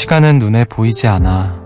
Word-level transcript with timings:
시간은 0.00 0.38
눈에 0.38 0.64
보이지 0.64 1.08
않아. 1.08 1.60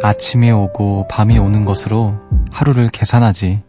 아침이 0.00 0.52
오고 0.52 1.08
밤이 1.10 1.40
오는 1.40 1.64
것으로 1.64 2.14
하루를 2.52 2.88
계산하지. 2.88 3.60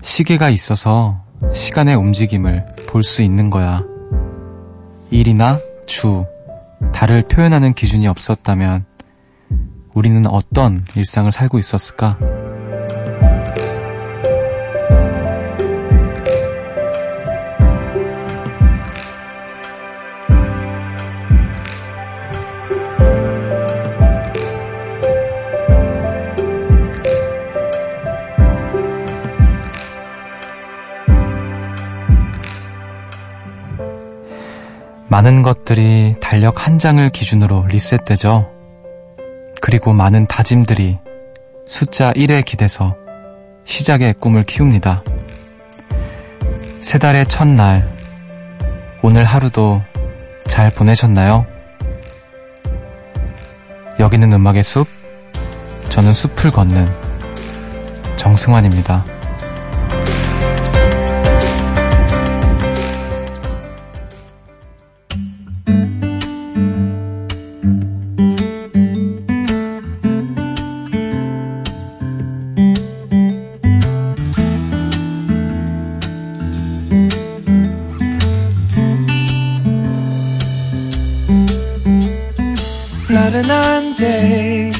시계가 0.00 0.48
있어서 0.50 1.20
시간의 1.52 1.96
움직임을 1.96 2.66
볼 2.86 3.02
수 3.02 3.22
있는 3.22 3.50
거야. 3.50 3.82
일이나 5.10 5.58
주, 5.86 6.24
달을 6.92 7.24
표현하는 7.26 7.74
기준이 7.74 8.06
없었다면 8.06 8.84
우리는 9.92 10.24
어떤 10.26 10.84
일상을 10.94 11.32
살고 11.32 11.58
있었을까? 11.58 12.16
많은 35.14 35.42
것들이 35.42 36.16
달력 36.20 36.66
한 36.66 36.76
장을 36.76 37.08
기준으로 37.08 37.66
리셋되죠. 37.68 38.50
그리고 39.60 39.92
많은 39.92 40.26
다짐들이 40.26 40.98
숫자 41.66 42.12
1에 42.14 42.44
기대서 42.44 42.96
시작의 43.62 44.14
꿈을 44.14 44.42
키웁니다. 44.42 45.04
세 46.80 46.98
달의 46.98 47.26
첫날, 47.26 47.96
오늘 49.02 49.24
하루도 49.24 49.82
잘 50.48 50.70
보내셨나요? 50.70 51.46
여기는 54.00 54.32
음악의 54.32 54.64
숲, 54.64 54.88
저는 55.90 56.12
숲을 56.12 56.50
걷는 56.50 56.88
정승환입니다. 58.16 59.04
나른한 83.14 83.94
day 83.94 84.72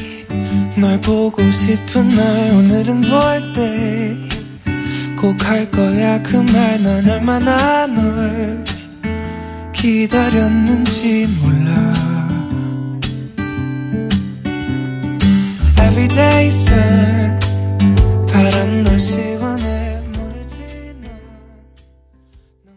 널 0.77 0.99
보고 1.01 1.41
싶은 1.41 2.07
날 2.09 2.51
오늘은 2.51 3.01
birthday 3.01 4.29
꼭할 5.19 5.71
거야 5.71 6.21
그 6.21 6.35
말 6.37 6.81
난 6.83 7.09
얼마나 7.09 7.87
널 7.87 8.63
기다렸는지 9.73 11.27
몰라. 11.41 11.93
Everyday 15.79 16.47
sun 16.47 17.39
바람도 18.27 18.97
시원해. 18.97 20.01
모르지 20.13 20.57
넌 22.65 22.73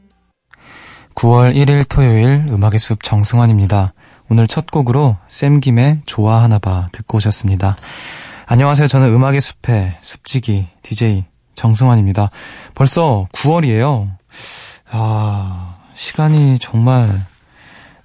9월 1.15 1.55
1일 1.57 1.89
토요일 1.89 2.47
음악의 2.49 2.79
숲 2.79 3.03
정승환입니다. 3.03 3.93
오늘 4.31 4.47
첫 4.47 4.71
곡으로 4.71 5.17
쌤김의 5.29 6.03
좋아하나 6.05 6.59
봐 6.59 6.89
듣고 6.93 7.17
오셨습니다. 7.17 7.77
안녕하세요. 8.47 8.87
저는 8.87 9.09
음악의 9.09 9.41
숲의 9.41 9.91
숲지기 9.91 10.67
DJ 10.83 11.25
정승환입니다. 11.55 12.29
벌써 12.75 13.27
9월이에요. 13.33 14.11
아, 14.91 15.75
시간이 15.95 16.59
정말 16.59 17.09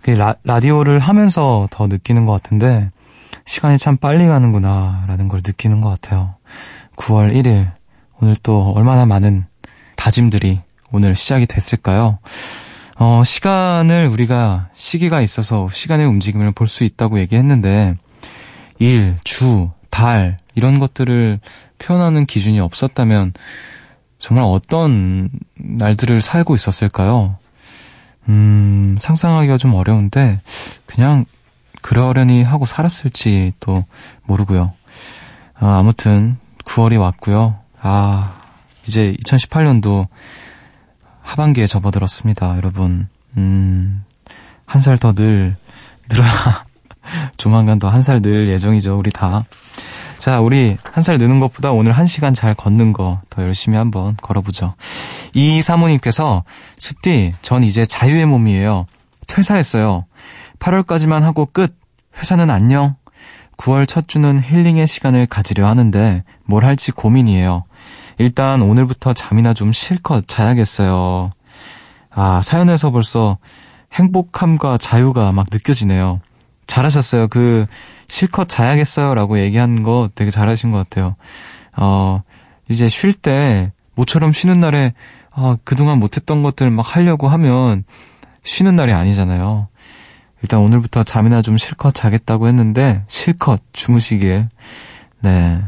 그 0.01 0.11
라, 0.11 0.35
라디오를 0.43 0.99
하면서 0.99 1.67
더 1.71 1.87
느끼는 1.87 2.25
것 2.25 2.31
같은데 2.31 2.89
시간이 3.45 3.77
참 3.77 3.97
빨리 3.97 4.25
가는구나 4.25 5.03
라는 5.07 5.27
걸 5.27 5.41
느끼는 5.45 5.81
것 5.81 5.89
같아요. 5.89 6.35
9월 6.95 7.33
1일 7.33 7.69
오늘 8.21 8.35
또 8.43 8.71
얼마나 8.71 9.05
많은 9.05 9.45
다짐들이 9.97 10.61
오늘 10.91 11.15
시작이 11.15 11.47
됐을까요? 11.47 12.19
어, 13.05 13.21
시간을 13.21 14.07
우리가 14.07 14.69
시기가 14.73 15.19
있어서 15.19 15.67
시간의 15.69 16.05
움직임을 16.05 16.53
볼 16.53 16.69
수 16.69 16.85
있다고 16.85 17.19
얘기했는데 17.19 17.95
일, 18.79 19.17
주, 19.25 19.71
달 19.89 20.37
이런 20.55 20.79
것들을 20.79 21.41
표현하는 21.79 22.25
기준이 22.25 22.61
없었다면 22.61 23.33
정말 24.19 24.45
어떤 24.47 25.29
날들을 25.55 26.21
살고 26.21 26.55
있었을까요? 26.55 27.35
음, 28.29 28.95
상상하기가 29.01 29.57
좀 29.57 29.73
어려운데 29.73 30.39
그냥 30.85 31.25
그러려니 31.81 32.43
하고 32.43 32.65
살았을지 32.65 33.51
또 33.59 33.83
모르고요. 34.23 34.71
아, 35.55 35.79
아무튼 35.79 36.37
9월이 36.63 36.97
왔고요. 37.01 37.57
아, 37.81 38.39
이제 38.87 39.13
2018년도 39.25 40.07
하반기에 41.23 41.67
접어들었습니다, 41.67 42.55
여러분. 42.57 43.07
음, 43.37 44.03
한 44.65 44.81
살 44.81 44.97
더 44.97 45.13
늘, 45.13 45.55
늘어야, 46.09 46.29
조만간 47.37 47.79
더 47.79 47.89
한 47.89 48.01
살 48.01 48.21
늘 48.21 48.47
예정이죠, 48.49 48.97
우리 48.97 49.11
다. 49.11 49.43
자, 50.19 50.39
우리 50.39 50.77
한 50.83 51.03
살 51.03 51.17
느는 51.17 51.39
것보다 51.39 51.71
오늘 51.71 51.91
한 51.93 52.05
시간 52.07 52.33
잘 52.33 52.53
걷는 52.53 52.93
거 52.93 53.19
더 53.29 53.41
열심히 53.43 53.77
한번 53.77 54.15
걸어보죠. 54.21 54.75
이 55.33 55.61
사모님께서, 55.61 56.43
숲디, 56.77 57.33
전 57.41 57.63
이제 57.63 57.85
자유의 57.85 58.25
몸이에요. 58.27 58.85
퇴사했어요. 59.27 60.05
8월까지만 60.59 61.21
하고 61.21 61.45
끝. 61.45 61.75
회사는 62.17 62.49
안녕. 62.49 62.95
9월 63.57 63.87
첫 63.87 64.07
주는 64.07 64.39
힐링의 64.41 64.87
시간을 64.87 65.25
가지려 65.27 65.67
하는데 65.67 66.23
뭘 66.45 66.65
할지 66.65 66.91
고민이에요. 66.91 67.65
일단 68.17 68.61
오늘부터 68.61 69.13
잠이나 69.13 69.53
좀 69.53 69.73
실컷 69.73 70.27
자야겠어요. 70.27 71.31
아, 72.11 72.41
사연에서 72.43 72.91
벌써 72.91 73.37
행복함과 73.93 74.77
자유가 74.77 75.31
막 75.31 75.47
느껴지네요. 75.51 76.21
잘하셨어요. 76.67 77.27
그, 77.27 77.65
실컷 78.07 78.47
자야겠어요. 78.47 79.15
라고 79.15 79.39
얘기한 79.39 79.83
거 79.83 80.09
되게 80.13 80.31
잘하신 80.31 80.71
것 80.71 80.77
같아요. 80.77 81.15
어, 81.77 82.21
이제 82.69 82.87
쉴 82.87 83.13
때, 83.13 83.71
모처럼 83.95 84.33
쉬는 84.33 84.59
날에, 84.59 84.93
어, 85.31 85.55
그동안 85.63 85.99
못했던 85.99 86.43
것들 86.43 86.69
막 86.71 86.95
하려고 86.95 87.27
하면, 87.29 87.83
쉬는 88.43 88.75
날이 88.75 88.91
아니잖아요. 88.93 89.67
일단 90.41 90.59
오늘부터 90.59 91.03
잠이나 91.03 91.41
좀 91.41 91.57
실컷 91.57 91.93
자겠다고 91.93 92.47
했는데, 92.47 93.03
실컷 93.07 93.61
주무시길, 93.73 94.49
네. 95.21 95.61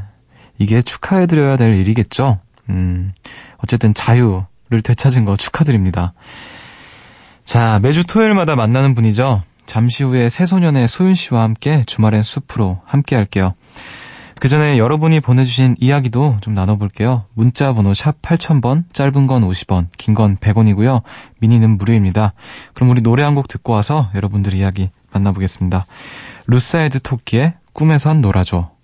이게 0.57 0.81
축하해드려야 0.81 1.57
될 1.57 1.74
일이겠죠? 1.75 2.40
음, 2.69 3.12
어쨌든 3.57 3.94
자유를 3.94 4.81
되찾은 4.84 5.25
거 5.25 5.36
축하드립니다. 5.38 6.13
자, 7.44 7.80
매주 7.81 8.06
토요일마다 8.06 8.56
만나는 8.56 8.96
분이죠. 8.96 9.44
잠시 9.66 10.04
후에 10.04 10.30
새소년의 10.30 10.88
소윤 10.88 11.16
씨와 11.16 11.42
함께 11.44 11.84
주말엔 11.86 12.24
숲으로 12.24 12.81
함께 12.86 13.16
할게요. 13.16 13.54
그 14.40 14.48
전에 14.50 14.78
여러분이 14.78 15.22
보내주신 15.22 15.75
이야기도 15.80 16.38
좀 16.42 16.54
나눠볼게요. 16.54 17.24
문자 17.36 17.72
번호 17.74 17.94
샵 17.94 18.22
8000번, 18.22 18.84
짧은 18.94 19.28
건 19.28 19.44
50원, 19.44 19.88
긴 19.98 20.13
건 20.13 20.38
100원이고요. 20.38 21.01
미니는 21.40 21.78
무료입니다. 21.78 22.34
그럼 22.74 22.90
우리 22.90 23.01
노래 23.01 23.24
한 23.24 23.34
곡 23.36 23.48
듣고 23.48 23.74
와서 23.74 24.10
여러분들 24.13 24.54
이야기 24.54 24.90
만나보겠습니다. 25.13 25.86
루싸이트 26.48 27.00
토끼의 27.01 27.54
꿈에선 27.74 28.22
놀아줘. 28.22 28.75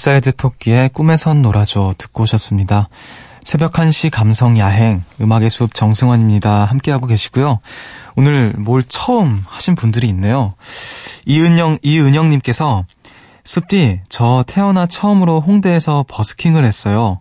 루싸이트 0.00 0.34
토끼의 0.36 0.88
꿈에선 0.94 1.42
놀아줘 1.42 1.92
듣고 1.98 2.22
오셨습니다. 2.22 2.88
새벽 3.42 3.74
1시 3.74 4.10
감성 4.10 4.56
야행 4.56 5.04
음악의 5.20 5.50
숲 5.50 5.74
정승환입니다. 5.74 6.64
함께하고 6.64 7.06
계시고요. 7.06 7.58
오늘 8.16 8.54
뭘 8.56 8.82
처음 8.82 9.38
하신 9.46 9.74
분들이 9.74 10.08
있네요. 10.08 10.54
이은영 11.26 11.80
이은영 11.82 12.30
님께서 12.30 12.86
숲디 13.44 14.00
저 14.08 14.42
태어나 14.46 14.86
처음으로 14.86 15.42
홍대에서 15.42 16.06
버스킹을 16.08 16.64
했어요. 16.64 17.20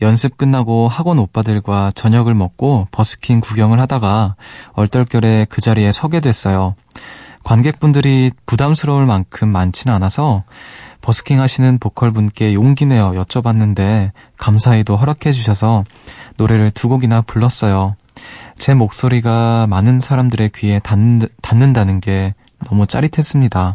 연습 0.00 0.36
끝나고 0.36 0.86
학원 0.86 1.18
오빠들과 1.18 1.90
저녁을 1.96 2.34
먹고 2.34 2.86
버스킹 2.92 3.40
구경을 3.40 3.80
하다가 3.80 4.36
얼떨결에 4.74 5.46
그 5.50 5.60
자리에 5.60 5.90
서게 5.90 6.20
됐어요. 6.20 6.76
관객분들이 7.42 8.30
부담스러울 8.46 9.06
만큼 9.06 9.48
많지는 9.48 9.94
않아서 9.96 10.44
버스킹 11.10 11.40
하시는 11.40 11.78
보컬 11.80 12.12
분께 12.12 12.54
용기 12.54 12.86
내어 12.86 13.10
여쭤봤는데 13.10 14.12
감사히도 14.36 14.96
허락해 14.96 15.32
주셔서 15.32 15.82
노래를 16.36 16.70
두 16.70 16.88
곡이나 16.88 17.20
불렀어요. 17.22 17.96
제 18.56 18.74
목소리가 18.74 19.66
많은 19.68 19.98
사람들의 19.98 20.50
귀에 20.54 20.78
닿는, 20.78 21.26
닿는다는 21.42 21.98
게 21.98 22.34
너무 22.64 22.86
짜릿했습니다. 22.86 23.74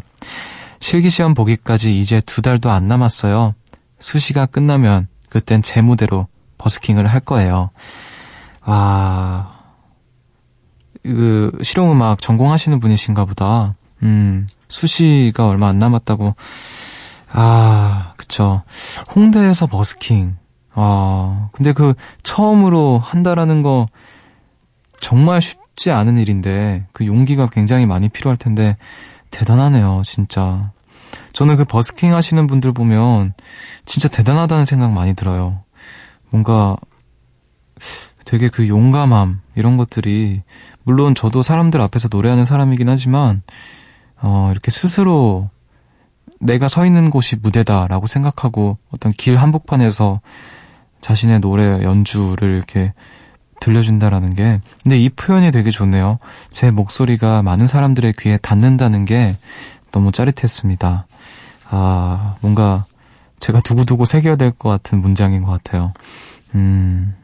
실기시험 0.80 1.34
보기까지 1.34 2.00
이제 2.00 2.22
두 2.24 2.40
달도 2.40 2.70
안 2.70 2.88
남았어요. 2.88 3.54
수시가 3.98 4.46
끝나면 4.46 5.06
그땐 5.28 5.60
제 5.60 5.82
무대로 5.82 6.28
버스킹을 6.56 7.06
할 7.06 7.20
거예요. 7.20 7.68
와, 8.64 9.52
그, 11.02 11.52
실용음악 11.62 12.22
전공하시는 12.22 12.80
분이신가 12.80 13.26
보다. 13.26 13.74
음, 14.02 14.46
수시가 14.68 15.46
얼마 15.46 15.68
안 15.68 15.78
남았다고. 15.78 16.34
아, 17.32 18.14
그쵸. 18.16 18.62
홍대에서 19.14 19.66
버스킹. 19.66 20.36
아, 20.74 21.48
근데 21.52 21.72
그, 21.72 21.94
처음으로 22.22 22.98
한다라는 22.98 23.62
거, 23.62 23.86
정말 25.00 25.40
쉽지 25.40 25.90
않은 25.90 26.18
일인데, 26.18 26.86
그 26.92 27.06
용기가 27.06 27.48
굉장히 27.48 27.86
많이 27.86 28.08
필요할 28.08 28.36
텐데, 28.36 28.76
대단하네요, 29.30 30.02
진짜. 30.04 30.72
저는 31.32 31.56
그 31.56 31.64
버스킹 31.64 32.14
하시는 32.14 32.46
분들 32.46 32.72
보면, 32.72 33.34
진짜 33.84 34.08
대단하다는 34.08 34.64
생각 34.64 34.92
많이 34.92 35.14
들어요. 35.14 35.62
뭔가, 36.30 36.76
되게 38.24 38.48
그 38.48 38.68
용감함, 38.68 39.40
이런 39.54 39.76
것들이, 39.76 40.42
물론 40.82 41.14
저도 41.14 41.42
사람들 41.42 41.80
앞에서 41.80 42.08
노래하는 42.10 42.44
사람이긴 42.44 42.88
하지만, 42.88 43.42
어, 44.20 44.48
이렇게 44.52 44.70
스스로 44.70 45.50
내가 46.40 46.68
서 46.68 46.84
있는 46.86 47.10
곳이 47.10 47.36
무대다라고 47.36 48.06
생각하고 48.06 48.78
어떤 48.92 49.12
길 49.12 49.36
한복판에서 49.36 50.20
자신의 51.00 51.40
노래 51.40 51.82
연주를 51.82 52.56
이렇게 52.56 52.92
들려준다라는 53.60 54.34
게, 54.34 54.60
근데 54.82 54.98
이 54.98 55.08
표현이 55.08 55.50
되게 55.50 55.70
좋네요. 55.70 56.18
제 56.50 56.70
목소리가 56.70 57.42
많은 57.42 57.66
사람들의 57.66 58.14
귀에 58.18 58.36
닿는다는 58.38 59.04
게 59.06 59.36
너무 59.92 60.12
짜릿했습니다. 60.12 61.06
아, 61.70 62.34
뭔가 62.40 62.84
제가 63.40 63.60
두고두고 63.60 64.04
새겨야 64.04 64.36
될 64.36 64.50
것 64.52 64.68
같은 64.68 65.00
문장인 65.00 65.42
것 65.42 65.52
같아요. 65.52 65.92
음, 66.54 67.14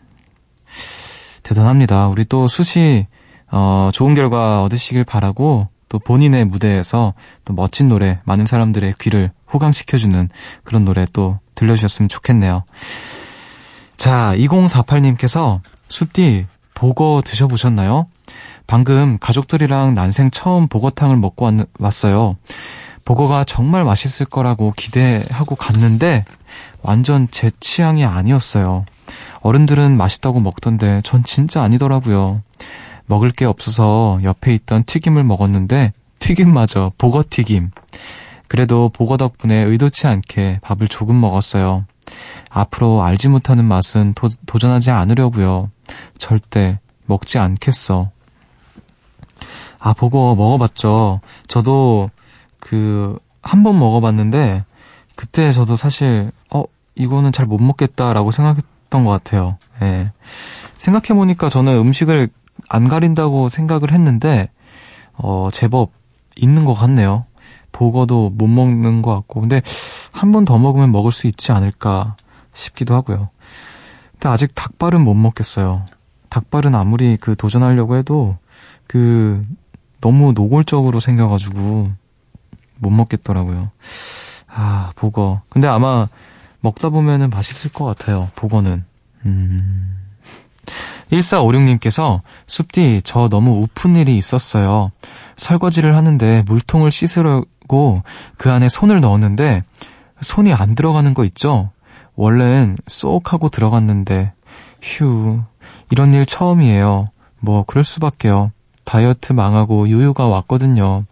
대단합니다. 1.43 2.08
우리 2.08 2.25
또 2.25 2.49
수시, 2.49 3.06
어, 3.50 3.91
좋은 3.93 4.15
결과 4.15 4.62
얻으시길 4.62 5.05
바라고, 5.05 5.69
또 5.93 5.99
본인의 5.99 6.47
무대에서 6.47 7.12
또 7.44 7.53
멋진 7.53 7.89
노래, 7.89 8.19
많은 8.25 8.47
사람들의 8.47 8.94
귀를 8.99 9.31
호강시켜주는 9.53 10.31
그런 10.65 10.87
노래 10.87 11.05
또 11.12 11.39
들려주셨으면 11.55 12.09
좋겠네요. 12.09 12.65
자, 13.97 14.33
2048님께서 14.35 15.61
숲디 15.91 16.47
보거 16.73 17.21
드셔보셨나요? 17.27 18.06
방금 18.67 19.19
가족들이랑 19.19 19.93
난생 19.93 20.31
처음 20.31 20.67
보거탕을 20.67 21.19
먹고 21.19 21.44
왔, 21.44 21.55
왔어요. 21.79 22.39
보거가 23.05 23.44
정말 23.44 23.85
맛있을 23.85 24.25
거라고 24.25 24.73
기대하고 24.75 25.56
갔는데 25.56 26.25
완전 26.81 27.29
제 27.31 27.50
취향이 27.61 28.06
아니었어요. 28.06 28.87
어른들은 29.43 29.94
맛있다고 29.99 30.41
먹던데 30.41 31.03
전 31.05 31.23
진짜 31.23 31.62
아니더라고요. 31.62 32.41
먹을 33.07 33.31
게 33.31 33.45
없어서 33.45 34.19
옆에 34.23 34.55
있던 34.55 34.85
튀김을 34.85 35.25
먹었는데 35.25 35.93
튀김마저 36.19 36.93
보거 36.99 37.25
튀김. 37.29 37.71
그래도 38.49 38.91
보거 38.91 39.17
덕분에 39.17 39.55
의도치 39.65 40.07
않게 40.07 40.61
밥을 40.63 40.89
조금 40.89 41.21
먹었어요. 41.21 41.87
앞으로 42.51 43.03
알지 43.03 43.29
못하는 43.29 43.65
맛은 43.65 44.13
도, 44.15 44.29
도전하지 44.47 44.91
않으려고요. 44.91 45.71
절대 46.19 46.79
먹지 47.07 47.39
않겠어. 47.39 48.11
아, 49.81 49.95
보거 49.95 50.35
먹어봤죠. 50.37 51.21
저도 51.49 52.11
그 52.61 53.19
한 53.43 53.63
번 53.65 53.79
먹어봤는데 53.79 54.63
그때 55.17 55.53
저도 55.53 55.77
사실 55.77 56.31
어 56.55 56.65
이거는 56.95 57.33
잘 57.33 57.47
못 57.47 57.59
먹겠다라고 57.61 58.31
생각했던 58.31 59.05
것 59.05 59.11
같아요. 59.11 59.59
예. 59.83 60.13
생각해보니까 60.75 61.49
저는 61.49 61.77
음식을 61.79 62.29
안 62.69 62.88
가린다고 62.88 63.49
생각을 63.49 63.93
했는데 63.93 64.49
어 65.14 65.49
제법 65.53 65.93
있는 66.37 66.64
것 66.64 66.75
같네요. 66.75 67.26
보거도 67.73 68.31
못 68.31 68.47
먹는 68.47 69.03
것 69.03 69.14
같고 69.14 69.41
근데 69.41 69.62
한 70.12 70.32
번 70.32 70.44
더 70.44 70.59
먹으면 70.59 70.93
먹을 70.93 71.11
수 71.12 71.26
있지 71.26 71.53
않을까 71.53 72.17
싶기도 72.53 72.94
하고요. 72.94 73.29
근데 74.12 74.29
아직 74.29 74.55
닭발은 74.55 75.01
못 75.01 75.15
먹겠어요. 75.15 75.84
닭발은 76.29 76.75
아무리 76.75 77.17
그 77.20 77.34
도전하려고 77.37 77.96
해도 77.96 78.37
그 78.87 79.44
너무 80.01 80.32
노골적으로 80.32 81.01
생겨가지고 81.01 81.91
못 82.79 82.91
먹겠더라고요. 82.91 83.70
아, 84.48 84.93
보거. 84.96 85.41
근데 85.48 85.67
아마 85.67 86.06
먹다 86.60 86.89
보면은 86.91 87.31
맛있을 87.31 87.72
것 87.72 87.84
같아요, 87.84 88.29
보거는. 88.37 88.84
음. 89.25 89.96
1456님께서 91.13 92.21
숲디 92.47 93.03
저 93.05 93.29
너무 93.29 93.63
우픈 93.63 93.97
일이 93.97 94.17
있었어요. 94.17 94.91
설거지를 95.37 95.97
하는데 95.97 96.43
물통을 96.47 96.91
씻으려고 96.91 98.03
그 98.37 98.51
안에 98.51 98.69
손을 98.69 99.01
넣었는데 99.01 99.63
손이 100.21 100.53
안 100.53 100.75
들어가는 100.75 101.15
거 101.15 101.25
있죠? 101.25 101.71
원래는 102.15 102.77
쏙 102.87 103.33
하고 103.33 103.49
들어갔는데 103.49 104.33
휴 104.81 105.43
이런 105.91 106.15
일 106.15 106.27
처음이에요. 106.27 107.09
뭐 107.41 107.65
그럴 107.65 107.85
수밖에요. 107.85 108.53
다이어트 108.85 109.33
망하고 109.33 109.91
요요가 109.91 110.27
왔거든요. 110.27 111.05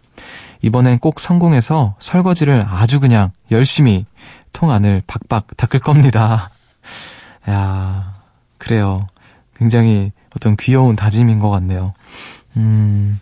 이번엔 0.61 0.99
꼭 0.99 1.19
성공해서 1.19 1.95
설거지를 1.99 2.65
아주 2.67 2.99
그냥 2.99 3.31
열심히 3.49 4.05
통 4.53 4.71
안을 4.71 5.03
박박 5.07 5.57
닦을 5.57 5.79
겁니다. 5.79 6.49
야, 7.49 8.13
그래요. 8.57 9.07
굉장히 9.61 10.11
어떤 10.35 10.57
귀여운 10.57 10.95
다짐인 10.95 11.37
것 11.37 11.51
같네요. 11.51 11.93
음, 12.57 13.19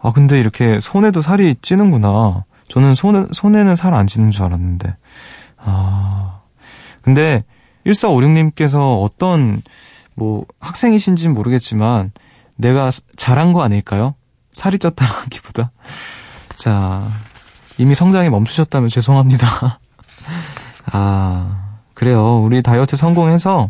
아, 0.00 0.12
근데 0.12 0.38
이렇게 0.38 0.78
손에도 0.78 1.20
살이 1.20 1.56
찌는구나. 1.60 2.44
저는 2.68 2.94
손, 2.94 3.28
손에는 3.32 3.74
살 3.74 3.92
안 3.92 4.06
찌는 4.06 4.30
줄 4.30 4.44
알았는데. 4.44 4.94
아, 5.58 6.42
근데 7.02 7.42
1456님께서 7.86 9.02
어떤, 9.02 9.60
뭐, 10.14 10.46
학생이신지는 10.60 11.34
모르겠지만, 11.34 12.12
내가 12.54 12.92
잘한 13.16 13.52
거 13.52 13.62
아닐까요? 13.62 14.14
살이 14.52 14.78
쪘다는 14.78 15.28
기보다. 15.28 15.72
자, 16.54 17.04
이미 17.78 17.96
성장이 17.96 18.30
멈추셨다면 18.30 18.90
죄송합니다. 18.90 19.80
아, 20.92 21.78
그래요. 21.94 22.40
우리 22.44 22.62
다이어트 22.62 22.94
성공해서 22.94 23.68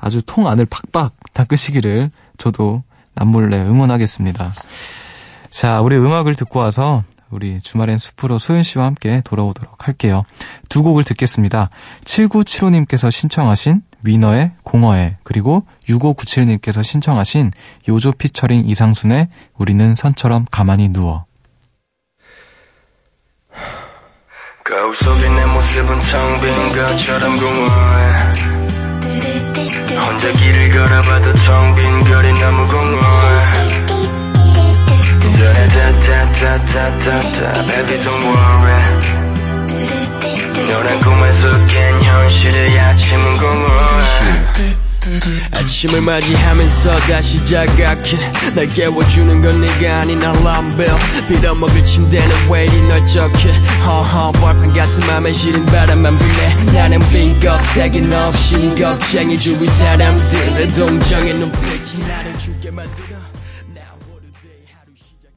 아주 0.00 0.22
통 0.22 0.48
안을 0.48 0.66
팍팍 0.66 1.12
닦으시기를 1.34 2.10
저도 2.36 2.82
남몰래 3.14 3.58
응원하겠습니다. 3.58 4.50
자, 5.50 5.80
우리 5.80 5.96
음악을 5.96 6.34
듣고 6.36 6.60
와서 6.60 7.02
우리 7.30 7.60
주말엔 7.60 7.98
숲으로 7.98 8.38
소연 8.38 8.62
씨와 8.62 8.86
함께 8.86 9.20
돌아오도록 9.24 9.86
할게요. 9.86 10.24
두 10.68 10.82
곡을 10.82 11.04
듣겠습니다. 11.04 11.70
7975님께서 12.04 13.10
신청하신 13.10 13.82
위너의 14.02 14.52
공허해 14.62 15.16
그리고 15.22 15.64
6597님께서 15.88 16.82
신청하신 16.82 17.52
요조 17.88 18.12
피처링 18.12 18.66
이상순의 18.66 19.28
우리는 19.56 19.94
선처럼 19.94 20.46
가만히 20.50 20.88
누워 20.88 21.26
거울 24.64 24.96
속에 24.96 25.28
내 25.28 25.46
모습은 25.46 26.00
텅빈 26.00 26.72
것처럼 26.74 27.36
공허해 27.36 28.59
혼자 30.06 30.30
길을 30.32 30.70
걸어봐도 30.72 31.32
텅 31.32 31.74
빈 31.74 32.00
거리 32.04 32.32
너무 32.32 32.66
공허해. 32.68 33.60
Da-da-da-da-da-da-da 35.40 37.52
Baby 37.66 37.96
don't 38.04 38.24
worry. 38.26 38.82
너란 40.68 40.88
꿈에서 41.00 41.42
깬 41.66 42.02
현실의 42.04 42.78
아침은 42.80 43.24
공허해 43.38 44.76
아침을 45.52 46.00
맞이하면서 46.02 46.98
다시 47.00 47.44
자각해. 47.44 48.30
날 48.54 48.68
깨워주는 48.68 49.42
건 49.42 49.60
네가 49.60 50.00
아닌 50.00 50.22
알람벨. 50.22 50.88
빌어먹을 51.28 51.84
침대는 51.84 52.48
왜 52.50 52.66
이리 52.66 52.80
널쩍해? 52.82 53.58
허허 53.86 54.30
벌판 54.32 54.72
같은 54.72 55.06
맘에 55.06 55.32
시린 55.32 55.64
바람만 55.66 56.16
불래. 56.16 56.54
나는 56.72 56.98
빈 57.10 57.38
껍데기 57.40 58.00
없이 58.12 58.74
겁쟁이 58.78 59.38
주위 59.38 59.66
사람들의 59.66 60.68
동정의 60.74 61.34
눈빛이 61.34 62.06
나를 62.06 62.38
죽게 62.38 62.70
만들어. 62.70 63.16
Now 63.74 63.98
what 64.08 64.24
a 64.24 64.30
day 64.42 64.64
하루 64.72 64.94
시작 64.96 65.32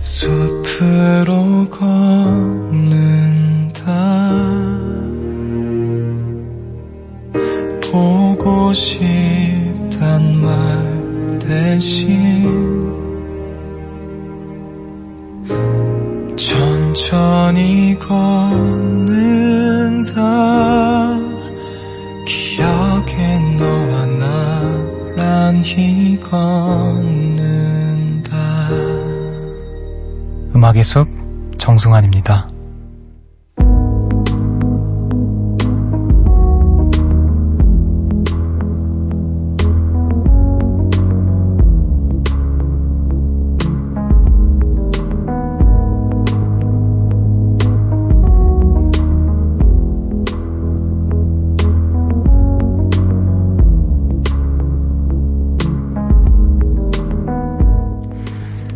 숲으로 0.00 1.68
걷 1.70 2.67
정승환입니다. 31.78 32.48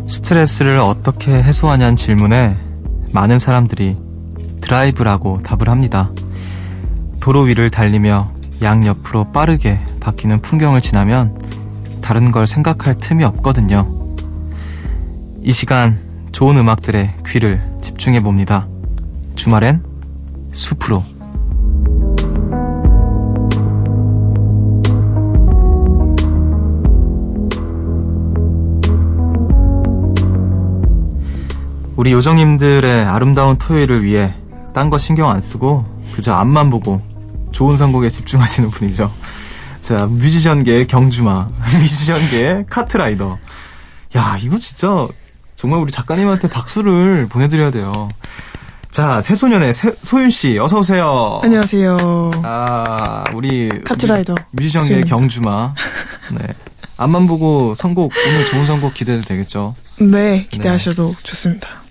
스트레스를 0.07 0.79
어떻게 0.79 1.31
해소하냐는 1.31 1.97
질문에 1.97 2.72
많은 3.13 3.39
사람들이 3.39 3.95
드라이브라고 4.59 5.39
답을 5.43 5.69
합니다. 5.69 6.11
도로 7.19 7.41
위를 7.41 7.69
달리며 7.69 8.31
양옆으로 8.61 9.31
빠르게 9.31 9.79
바뀌는 9.99 10.41
풍경을 10.41 10.81
지나면 10.81 11.41
다른 12.01 12.31
걸 12.31 12.47
생각할 12.47 12.97
틈이 12.97 13.23
없거든요. 13.23 13.87
이 15.41 15.51
시간 15.51 15.99
좋은 16.31 16.57
음악들의 16.57 17.13
귀를 17.27 17.61
집중해 17.81 18.21
봅니다. 18.21 18.67
주말엔 19.35 19.83
숲으로. 20.51 21.03
우리 31.95 32.11
요정님들의 32.11 33.05
아름다운 33.05 33.57
토요일을 33.57 34.03
위해 34.03 34.33
딴 34.73 34.89
거 34.89 34.97
신경 34.97 35.29
안 35.29 35.41
쓰고 35.41 35.85
그저 36.15 36.33
앞만 36.33 36.69
보고 36.69 37.01
좋은 37.51 37.77
선곡에 37.77 38.09
집중하시는 38.09 38.69
분이죠. 38.71 39.13
자, 39.79 40.07
뮤지션계의 40.07 40.87
경주마, 40.87 41.47
뮤지션계의 41.79 42.65
카트라이더. 42.69 43.37
야, 44.15 44.37
이거 44.41 44.57
진짜 44.57 45.07
정말 45.55 45.79
우리 45.79 45.91
작가님한테 45.91 46.49
박수를 46.49 47.27
보내드려야 47.29 47.69
돼요. 47.71 48.09
자, 48.89 49.21
새소년의 49.21 49.73
새- 49.73 49.95
소윤 50.01 50.29
씨, 50.29 50.57
어서 50.57 50.79
오세요. 50.79 51.39
안녕하세요. 51.43 52.31
아, 52.43 53.23
우리 53.33 53.69
카트라이더 53.85 54.35
뮤지션계의. 54.51 55.03
경주마. 55.03 55.73
네. 56.39 56.47
앞만 56.97 57.27
보고 57.27 57.75
선곡 57.75 58.13
오늘 58.27 58.45
좋은 58.47 58.65
선곡 58.65 58.93
기대도 58.93 59.23
되겠죠. 59.23 59.75
네, 59.99 60.47
기대하셔도 60.49 61.13
좋습니다. 61.23 61.82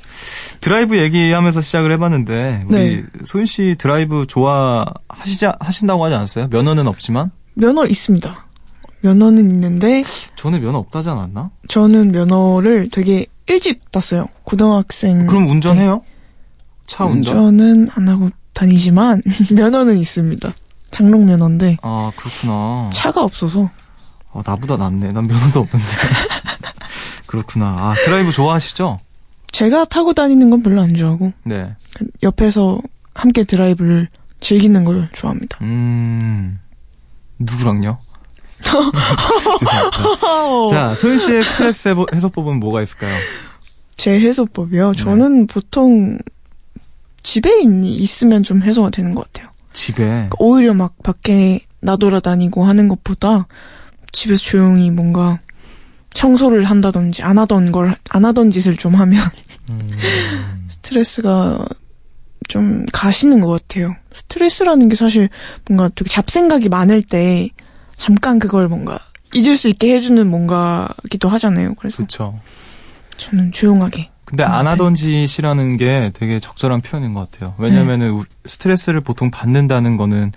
드라이브 0.62 0.96
얘기하면서 0.96 1.60
시작을 1.60 1.90
해봤는데 1.92 2.62
우리 2.68 2.76
네. 2.96 3.04
소윤 3.24 3.46
씨 3.46 3.74
드라이브 3.78 4.26
좋아하시자 4.28 5.54
하신다고 5.58 6.04
하지 6.04 6.14
않았어요? 6.14 6.46
면허는 6.50 6.86
없지만 6.86 7.32
면허 7.54 7.84
있습니다. 7.84 8.46
면허는 9.00 9.50
있는데 9.50 10.04
저는 10.36 10.60
면허 10.62 10.78
없다지 10.78 11.08
않았나? 11.10 11.50
저는 11.68 12.12
면허를 12.12 12.88
되게 12.90 13.26
일찍 13.48 13.90
땄어요. 13.90 14.28
고등학생. 14.44 15.26
그럼 15.26 15.50
운전해요? 15.50 16.02
차 16.86 17.04
운전? 17.06 17.36
운전은 17.36 17.88
안 17.96 18.08
하고 18.08 18.30
다니지만 18.54 19.20
면허는 19.52 19.98
있습니다. 19.98 20.54
장롱 20.92 21.26
면허인데 21.26 21.78
아 21.82 22.12
그렇구나. 22.14 22.90
차가 22.94 23.24
없어서 23.24 23.68
어, 24.30 24.40
나보다 24.46 24.76
낫네. 24.76 25.10
난 25.10 25.26
면허도 25.26 25.58
없는데. 25.58 25.86
그렇구나. 27.26 27.66
아 27.66 27.94
드라이브 28.04 28.30
좋아하시죠? 28.30 28.98
제가 29.52 29.84
타고 29.84 30.14
다니는 30.14 30.50
건 30.50 30.62
별로 30.62 30.80
안 30.80 30.94
좋아하고 30.94 31.32
네. 31.44 31.74
옆에서 32.22 32.80
함께 33.14 33.44
드라이브를 33.44 34.08
즐기는 34.40 34.84
걸 34.84 35.08
좋아합니다. 35.12 35.58
음 35.60 36.58
누구랑요? 37.38 37.98
죄송합니다. 39.60 40.70
자 40.70 40.94
소윤 40.94 41.18
씨의 41.18 41.44
스트레스 41.44 41.94
해소법은 42.12 42.58
뭐가 42.60 42.82
있을까요? 42.82 43.14
제 43.96 44.18
해소법이요. 44.18 44.92
네. 44.92 44.98
저는 44.98 45.46
보통 45.46 46.18
집에 47.22 47.60
있니 47.60 47.94
있으면 47.96 48.42
좀 48.42 48.62
해소가 48.62 48.90
되는 48.90 49.14
것 49.14 49.30
같아요. 49.32 49.52
집에 49.72 50.28
오히려 50.38 50.74
막 50.74 50.94
밖에 51.02 51.60
나돌아다니고 51.80 52.64
하는 52.64 52.88
것보다 52.88 53.46
집에서 54.12 54.40
조용히 54.42 54.90
뭔가 54.90 55.40
청소를 56.14 56.64
한다든지 56.64 57.22
안 57.22 57.38
하던 57.38 57.72
걸 57.72 57.94
안 58.10 58.24
하던 58.24 58.50
짓을 58.50 58.76
좀 58.76 58.94
하면 58.94 59.20
음, 59.70 59.90
스트레스가 60.68 61.64
좀 62.48 62.84
가시는 62.92 63.40
것 63.40 63.48
같아요. 63.48 63.94
스트레스라는 64.12 64.88
게 64.88 64.96
사실 64.96 65.28
뭔가 65.68 65.88
되게 65.94 66.08
잡생각이 66.10 66.68
많을 66.68 67.02
때 67.02 67.48
잠깐 67.96 68.38
그걸 68.38 68.68
뭔가 68.68 68.98
잊을 69.32 69.56
수 69.56 69.68
있게 69.68 69.94
해주는 69.94 70.26
뭔가기도 70.26 71.28
하잖아요. 71.28 71.74
그래서 71.76 71.98
그렇죠. 71.98 72.38
저는 73.16 73.52
조용하게 73.52 74.10
근데 74.24 74.42
안 74.44 74.66
하던 74.66 74.94
짓이라는 74.94 75.76
게 75.76 76.10
되게 76.14 76.38
적절한 76.40 76.80
표현인 76.80 77.14
것 77.14 77.30
같아요. 77.30 77.54
왜냐면은 77.58 78.10
우- 78.12 78.24
스트레스를 78.46 79.00
보통 79.02 79.30
받는다는 79.30 79.96
거는 79.96 80.32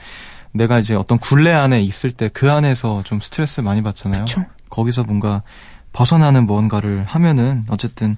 내가 0.51 0.79
이제 0.79 0.93
어떤 0.95 1.17
굴레 1.17 1.51
안에 1.51 1.81
있을 1.81 2.11
때 2.11 2.29
그 2.29 2.51
안에서 2.51 3.01
좀 3.03 3.19
스트레스 3.19 3.61
많이 3.61 3.81
받잖아요. 3.81 4.25
그쵸. 4.25 4.45
거기서 4.75 5.03
뭔가 5.03 5.41
벗어나는 5.93 6.45
뭔가를 6.45 7.05
하면은 7.05 7.63
어쨌든 7.69 8.17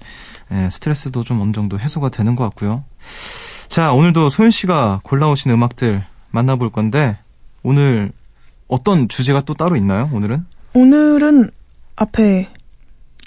예, 0.51 0.69
스트레스도 0.71 1.23
좀 1.23 1.39
어느 1.41 1.51
정도 1.51 1.79
해소가 1.79 2.09
되는 2.09 2.35
것 2.35 2.43
같고요. 2.45 2.83
자, 3.67 3.93
오늘도 3.93 4.29
소연 4.29 4.49
씨가 4.49 5.01
골라오신 5.03 5.51
음악들 5.51 6.03
만나볼 6.31 6.71
건데 6.71 7.17
오늘 7.61 8.11
어떤 8.67 9.07
주제가 9.07 9.41
또 9.41 9.53
따로 9.53 9.75
있나요? 9.75 10.09
오늘은? 10.11 10.45
오늘은 10.73 11.51
앞에 11.95 12.49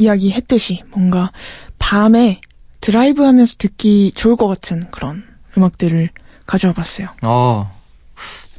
이야기했듯이 0.00 0.82
뭔가 0.90 1.30
밤에 1.78 2.40
드라이브 2.80 3.22
하면서 3.22 3.54
듣기 3.58 4.12
좋을 4.14 4.36
것 4.36 4.48
같은 4.48 4.90
그런 4.90 5.22
음악들을 5.56 6.10
가져와 6.46 6.72
봤어요. 6.72 7.08
어, 7.22 7.70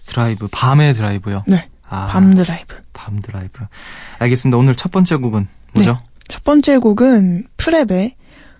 드라이브, 0.05 0.47
밤의 0.51 0.93
드라이브요. 0.93 1.43
네. 1.47 1.67
아, 1.89 2.07
밤 2.07 2.33
드라이브. 2.33 2.80
밤 2.93 3.19
드라이브. 3.19 3.65
알겠습니다. 4.19 4.57
오늘 4.57 4.75
첫 4.75 4.91
번째 4.91 5.17
곡은 5.17 5.47
뭐죠? 5.73 5.99
첫 6.27 6.43
번째 6.43 6.77
곡은 6.77 7.47
프랩의 7.57 8.13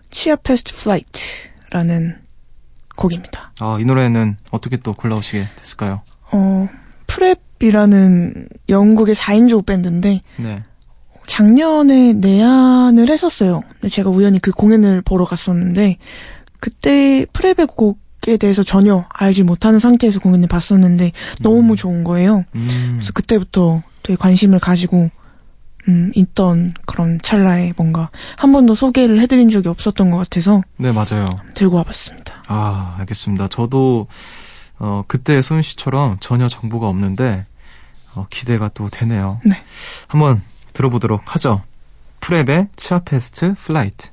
Cheapest 0.10 0.75
Flight라는 0.75 2.22
곡입니다. 2.96 3.54
아, 3.60 3.78
이 3.80 3.86
노래는 3.86 4.36
어떻게 4.52 4.78
또 4.78 4.94
골라오시게 4.94 5.48
됐을까요? 5.56 6.02
어, 6.34 6.68
프랩이라는 7.08 8.48
영국의 8.70 9.16
4인조 9.16 9.66
밴드인데 9.66 10.22
네. 10.38 10.64
작년에 11.28 12.14
내한을 12.14 13.10
했었어요. 13.10 13.62
근데 13.74 13.88
제가 13.88 14.10
우연히 14.10 14.40
그 14.40 14.52
공연을 14.52 15.02
보러 15.02 15.26
갔었는데 15.26 15.98
그때 16.60 17.26
프랩의 17.32 17.68
곡에 17.76 18.38
대해서 18.38 18.64
전혀 18.64 19.06
알지 19.10 19.44
못하는 19.44 19.80
상태에서 19.80 20.20
공연을 20.20 20.48
봤었는데 20.50 21.12
너무 21.42 21.76
좋은 21.76 22.04
거예요. 22.04 22.44
음, 22.56 22.96
그래서 22.96 23.14
그때부터 23.14 23.82
되게 24.03 24.15
관심을 24.17 24.60
가지고 24.60 25.10
음, 25.88 26.12
있던 26.15 26.75
그런 26.86 27.20
찰나에 27.22 27.74
뭔가 27.75 28.10
한 28.38 28.51
번도 28.51 28.75
소개를 28.75 29.20
해드린 29.20 29.50
적이 29.50 29.70
없었던 29.70 30.12
것 30.12 30.17
같아서 30.17 30.62
네, 30.77 30.91
맞아요. 30.91 31.29
들고 31.55 31.77
와봤습니다. 31.77 32.43
아, 32.48 32.96
알겠습니다. 33.00 33.48
저도, 33.48 34.08
어, 34.77 35.03
그때 35.08 35.41
소윤 35.41 35.63
씨처럼 35.63 36.17
전혀 36.20 36.48
정보가 36.48 36.88
없는데, 36.88 37.46
어, 38.13 38.27
기대가 38.29 38.70
또 38.74 38.89
되네요. 38.89 39.39
네. 39.46 39.55
한번 40.08 40.41
들어보도록 40.74 41.34
하죠. 41.36 41.63
프랩의 42.20 42.67
Cheapest 42.75 43.56
Flight. 43.56 44.10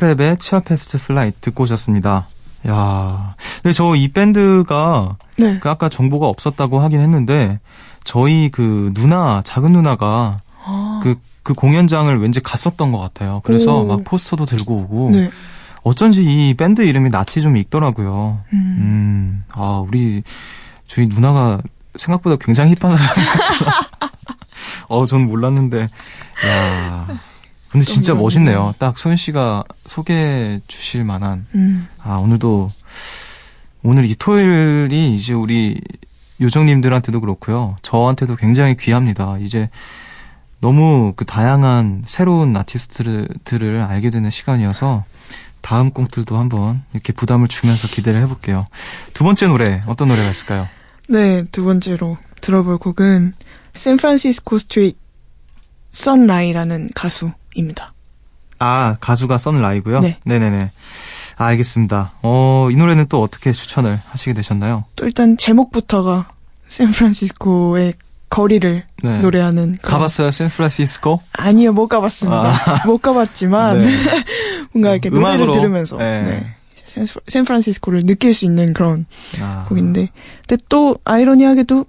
프랩의 0.00 0.40
Cheapest 0.40 0.98
Flight 0.98 1.38
듣고 1.40 1.64
오셨습니다. 1.64 2.26
야 2.68 3.34
근데 3.62 3.72
저 3.72 3.94
이 3.96 4.08
밴드가 4.08 5.16
네. 5.38 5.58
그 5.60 5.68
아까 5.68 5.88
정보가 5.88 6.26
없었다고 6.26 6.80
하긴 6.80 7.00
했는데 7.00 7.58
저희 8.04 8.50
그 8.50 8.92
누나 8.94 9.42
작은 9.44 9.72
누나가 9.72 10.40
그그 11.02 11.54
공연장을 11.54 12.20
왠지 12.20 12.40
갔었던 12.40 12.92
것 12.92 12.98
같아요. 12.98 13.40
그래서 13.44 13.76
오. 13.78 13.86
막 13.86 14.04
포스터도 14.04 14.46
들고 14.46 14.76
오고 14.76 15.10
네. 15.12 15.30
어쩐지 15.82 16.22
이 16.22 16.54
밴드 16.54 16.82
이름이 16.82 17.10
낯이 17.10 17.40
좀 17.42 17.56
익더라고요. 17.56 18.40
음. 18.52 18.58
음, 18.78 19.44
아 19.52 19.82
우리 19.86 20.22
저희 20.86 21.06
누나가 21.06 21.58
생각보다 21.96 22.36
굉장히 22.36 22.74
힙한 22.78 22.96
사람이었구나. 22.96 23.72
어, 24.88 25.06
전 25.06 25.26
몰랐는데, 25.26 25.82
야. 25.82 27.06
근데 27.70 27.84
진짜. 27.84 28.14
멋있네요. 28.14 28.74
딱 28.78 28.98
소연 28.98 29.16
씨가 29.16 29.64
소개해 29.86 30.60
주실 30.66 31.04
만한. 31.04 31.46
음. 31.54 31.86
아, 32.02 32.16
오늘도, 32.16 32.72
오늘 33.82 34.04
이 34.04 34.14
토요일이 34.16 35.14
이제 35.14 35.32
우리 35.32 35.80
요정님들한테도 36.40 37.20
그렇고요. 37.20 37.76
저한테도 37.82 38.36
굉장히 38.36 38.76
귀합니다. 38.76 39.36
이제 39.40 39.68
너무 40.60 41.12
그 41.16 41.24
다양한 41.24 42.04
새로운 42.06 42.56
아티스트들을 42.56 43.82
알게 43.82 44.10
되는 44.10 44.30
시간이어서 44.30 45.04
다음 45.60 45.90
곡들도 45.90 46.38
한번 46.38 46.82
이렇게 46.92 47.12
부담을 47.12 47.48
주면서 47.48 47.86
기대를 47.88 48.20
해볼게요. 48.22 48.64
두 49.14 49.24
번째 49.24 49.46
노래, 49.46 49.82
어떤 49.86 50.08
노래가 50.08 50.30
있을까요? 50.30 50.68
네, 51.08 51.44
두 51.52 51.64
번째로 51.64 52.16
들어볼 52.40 52.78
곡은 52.78 53.32
San 53.74 53.95
Francisco 53.95 54.58
Street 54.58 54.98
선라이라는 55.92 56.90
가수 56.94 57.32
입니다. 57.60 57.94
아, 58.58 58.96
가수가 59.00 59.38
선라이고요? 59.38 60.00
네. 60.00 60.18
네네네. 60.24 60.70
아, 61.38 61.44
알겠습니다. 61.46 62.12
어, 62.22 62.68
이 62.70 62.76
노래는 62.76 63.06
또 63.08 63.22
어떻게 63.22 63.52
추천을 63.52 64.00
하시게 64.10 64.34
되셨나요? 64.34 64.84
또 64.96 65.06
일단 65.06 65.36
제목부터가 65.38 66.28
샌프란시스코의 66.68 67.94
거리를 68.28 68.84
네. 69.02 69.18
노래하는 69.20 69.76
그런- 69.80 69.92
가봤어요, 69.92 70.30
샌프란시스코? 70.30 71.20
아니요, 71.32 71.72
못 71.72 71.88
가봤습니다. 71.88 72.84
못 72.86 72.98
가봤지만 72.98 73.80
네. 73.82 73.88
뭔가 74.72 74.92
이렇게 74.92 75.08
노래를 75.10 75.28
음악으로, 75.40 75.52
들으면서 75.54 75.96
네. 75.96 76.22
네. 76.22 76.54
샌- 76.84 77.06
샌프란시스코를 77.26 78.04
느낄 78.04 78.34
수 78.34 78.44
있는 78.44 78.72
그런 78.72 79.06
아, 79.40 79.64
곡인데 79.68 80.10
근데 80.46 80.62
또 80.68 80.96
아이러니하게도 81.04 81.86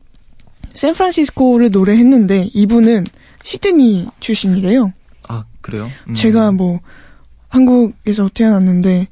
샌프란시스코를 0.73 1.69
노래했는데 1.71 2.49
이분은 2.53 3.05
시드니 3.43 4.07
출신이래요. 4.19 4.93
아, 5.29 5.45
그래요? 5.61 5.89
음. 6.07 6.13
제가 6.13 6.51
뭐 6.51 6.79
한국에서 7.49 8.29
태어났는데 8.33 9.07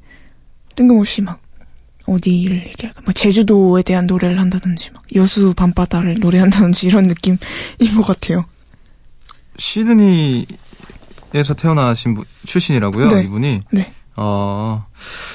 뜬금없이 0.74 1.22
막 1.22 1.40
어디를 2.06 2.66
얘기할까? 2.68 3.02
뭐 3.04 3.12
제주도에 3.12 3.82
대한 3.82 4.06
노래를 4.06 4.40
한다든지 4.40 4.90
막 4.92 5.02
여수 5.14 5.54
밤바다를 5.54 6.18
노래한다든지 6.20 6.86
이런 6.86 7.04
느낌인 7.04 7.38
것 7.96 8.06
같아요. 8.06 8.44
시드니에서 9.58 10.46
태어나신 11.56 12.14
분, 12.14 12.24
출신이라고요? 12.46 13.08
네. 13.08 13.22
이분이? 13.24 13.62
네. 13.72 13.92
어, 14.16 14.86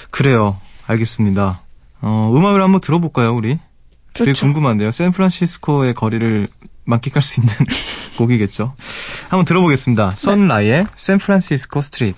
그래요. 0.10 0.60
알겠습니다. 0.88 1.62
어, 2.02 2.34
음악을 2.36 2.62
한번 2.62 2.82
들어볼까요, 2.82 3.36
우리? 3.36 3.60
되게 4.14 4.34
좋죠. 4.34 4.46
궁금한데요. 4.46 4.92
샌프란시스코의 4.92 5.94
거리를 5.94 6.48
만끽할 6.86 7.22
수 7.22 7.40
있는 7.42 7.54
곡이겠죠. 8.18 8.76
한번 9.30 9.46
들어보겠습니다. 9.46 10.10
네. 10.10 10.16
선라이의 10.16 10.88
San 10.96 11.17
Francisco 11.17 11.82
Street 11.82 12.14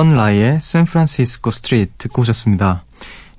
선라이의 0.00 0.58
San 0.60 0.83
Francisco 0.83 1.50
Street 1.50 1.90
듣고 1.96 2.20
오셨습니다. 2.20 2.84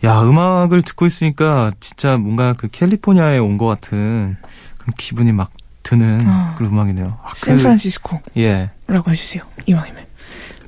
야, 0.03 0.21
음악을 0.23 0.81
듣고 0.81 1.05
있으니까 1.05 1.71
진짜 1.79 2.17
뭔가 2.17 2.53
그 2.57 2.67
캘리포니아에 2.67 3.37
온 3.37 3.59
것 3.59 3.67
같은 3.67 4.37
그런 4.79 4.93
기분이 4.97 5.33
막 5.33 5.51
드는 5.83 6.23
아. 6.27 6.55
그런 6.57 6.71
음악이네요. 6.71 7.19
아, 7.23 7.29
그- 7.31 7.39
샌프란시스코라고 7.45 8.23
예. 8.37 8.71
해주세요. 8.89 9.43
이왕이면. 9.67 10.05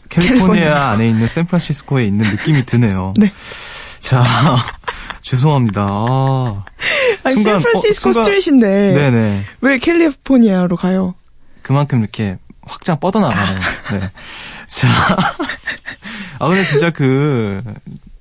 캘리포니아 0.10 0.38
캘리포니아. 0.46 0.90
안에 0.90 1.10
있는 1.10 1.28
샌프란시스코에 1.28 2.06
있는 2.06 2.30
느낌이 2.36 2.68
드네요. 2.68 3.16
네. 3.18 3.34
자, 4.00 4.24
죄송합니다. 5.22 5.88
아, 5.90 6.64
아니 7.24 7.34
순간, 7.34 7.56
어, 7.56 7.60
샌프란시스코 7.62 8.12
순간- 8.14 8.24
Street인데 8.26 8.94
네네. 8.94 9.46
왜 9.62 9.80
캘리포니아로 9.80 10.76
가요? 10.78 11.16
그만큼 11.64 12.02
이렇게 12.02 12.38
확장 12.62 13.00
뻗어나가는. 13.00 13.60
네. 14.00 14.12
자. 14.70 14.88
아, 16.40 16.48
근데 16.48 16.64
진짜 16.64 16.90
그, 16.92 17.62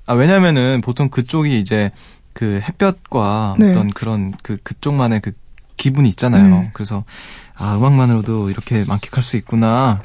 아, 0.06 0.14
왜냐면은 0.14 0.80
보통 0.80 1.08
그쪽이 1.08 1.58
이제 1.58 1.92
그 2.32 2.60
햇볕과 2.66 3.56
네. 3.58 3.70
어떤 3.70 3.90
그런 3.90 4.32
그, 4.42 4.56
그쪽만의 4.62 5.20
그 5.20 5.32
기분이 5.76 6.08
있잖아요. 6.08 6.56
음. 6.56 6.70
그래서, 6.72 7.04
아, 7.54 7.76
음악만으로도 7.76 8.50
이렇게 8.50 8.84
만끽할 8.88 9.22
수 9.22 9.36
있구나. 9.36 10.00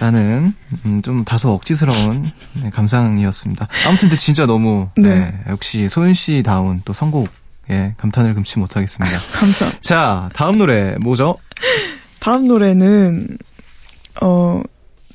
라는 0.00 0.52
음, 0.84 1.02
좀 1.02 1.24
다소 1.24 1.52
억지스러운 1.52 2.28
네, 2.60 2.70
감상이었습니다. 2.70 3.68
아무튼 3.86 4.08
근데 4.08 4.16
진짜 4.16 4.44
너무 4.44 4.88
네. 4.96 5.02
네, 5.02 5.40
역시 5.48 5.88
소윤 5.88 6.14
씨다운 6.14 6.82
또 6.84 6.92
선곡에 6.92 7.94
감탄을 7.96 8.34
금치 8.34 8.58
못하겠습니다. 8.58 9.18
감사. 9.32 9.70
자 9.80 10.28
다음 10.34 10.58
노래 10.58 10.96
뭐죠? 10.96 11.36
다음 12.18 12.48
노래는 12.48 13.38
어 14.20 14.62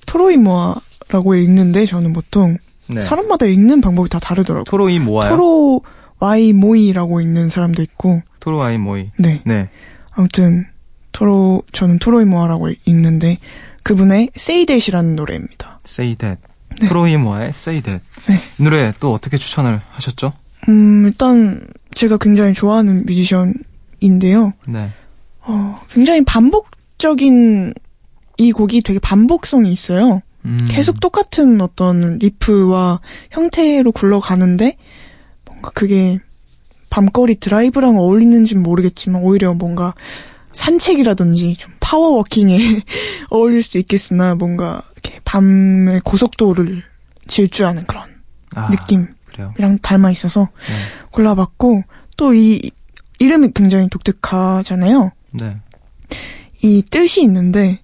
토로이모아라고 0.09 1.35
읽는데 1.35 1.85
저는 1.85 2.13
보통 2.13 2.57
네. 2.87 2.99
사람마다 2.99 3.45
읽는 3.45 3.81
방법이 3.81 4.09
다 4.09 4.19
다르더라고요. 4.19 4.63
토로이모아요? 4.63 5.29
토로 5.29 5.81
와이 6.19 6.53
모이라고 6.53 7.21
읽는 7.21 7.49
사람도 7.49 7.81
있고 7.83 8.21
토로아이 8.39 8.77
모이. 8.77 9.11
네 9.17 9.41
네. 9.45 9.69
아무튼 10.11 10.65
토로 11.11 11.61
저는 11.71 11.99
토로이모아라고 11.99 12.69
읽는데 12.85 13.37
그분의 13.83 14.31
Say 14.35 14.65
That이라는 14.65 15.15
노래입니다. 15.15 15.79
Say 15.85 16.15
That. 16.15 16.41
토로이모아의 16.87 17.49
Say 17.49 17.81
That. 17.81 18.03
네. 18.27 18.35
이 18.59 18.63
노래 18.63 18.91
또 18.99 19.13
어떻게 19.13 19.37
추천을 19.37 19.79
하셨죠? 19.91 20.33
음 20.67 21.05
일단 21.05 21.61
제가 21.93 22.17
굉장히 22.17 22.53
좋아하는 22.53 23.05
뮤지션인데요. 23.05 24.53
네. 24.67 24.89
어, 25.41 25.79
굉장히 25.89 26.23
반복적인 26.25 27.73
이 28.39 28.51
곡이 28.51 28.81
되게 28.81 28.99
반복성이 28.99 29.71
있어요. 29.71 30.21
음, 30.45 30.65
계속 30.67 30.99
똑같은 30.99 31.59
어떤 31.61 32.17
리프와 32.17 33.01
형태로 33.31 33.91
굴러가는데 33.91 34.77
뭔가 35.45 35.69
그게 35.71 36.19
밤거리 36.89 37.35
드라이브랑 37.35 37.97
어울리는지는 37.97 38.63
모르겠지만 38.63 39.21
오히려 39.21 39.53
뭔가 39.53 39.93
산책이라든지 40.53 41.55
좀 41.57 41.73
파워워킹에 41.79 42.57
어울릴 43.29 43.61
수 43.61 43.77
있겠으나 43.77 44.35
뭔가 44.35 44.81
이렇게 44.93 45.19
밤의 45.25 46.01
고속도로를 46.03 46.83
질주하는 47.27 47.83
그런 47.85 48.03
아, 48.55 48.69
느낌이랑. 48.71 49.79
닮아 49.81 50.09
있어서 50.09 50.49
네. 50.67 50.75
골라봤고 51.11 51.83
또 52.17 52.33
이 52.33 52.71
이름이 53.19 53.51
굉장히 53.53 53.89
독특하잖아요. 53.89 55.11
네. 55.31 55.57
이 56.63 56.83
뜻이 56.89 57.21
있는데 57.21 57.79